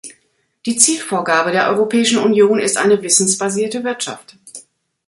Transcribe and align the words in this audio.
Die 0.65 0.77
Zielvorgabe 0.77 1.51
der 1.51 1.67
Europäischen 1.69 2.17
Union 2.17 2.59
ist 2.59 2.75
eine 2.75 3.03
wissensbasierte 3.03 3.83
Wirtschaft. 3.83 4.35